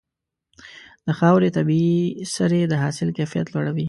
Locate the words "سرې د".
2.35-2.73